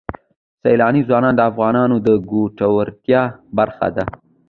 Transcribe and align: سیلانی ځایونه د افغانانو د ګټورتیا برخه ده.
سیلانی 0.61 1.01
ځایونه 1.09 1.29
د 1.35 1.39
افغانانو 1.51 1.95
د 2.05 2.07
ګټورتیا 2.31 3.21
برخه 3.57 3.87
ده. 3.95 4.03